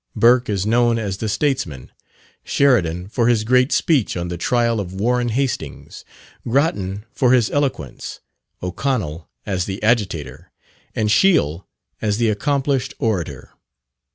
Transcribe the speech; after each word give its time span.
Burke 0.15 0.49
is 0.49 0.65
known 0.65 0.97
as 0.97 1.17
the 1.17 1.29
statesman; 1.29 1.91
Sheridan 2.43 3.07
for 3.09 3.27
his 3.27 3.43
great 3.43 3.71
speech 3.71 4.17
on 4.17 4.29
the 4.29 4.35
trial 4.39 4.79
of 4.79 4.95
Warren 4.95 5.29
Hastings; 5.29 6.03
Grattan 6.47 7.05
for 7.11 7.33
his 7.33 7.51
eloquence; 7.51 8.19
O'Connell 8.63 9.29
as 9.45 9.65
the 9.65 9.77
agitator; 9.83 10.51
and 10.95 11.11
Shiel 11.11 11.67
as 12.01 12.17
the 12.17 12.29
accomplished 12.29 12.95
orator. 12.97 13.51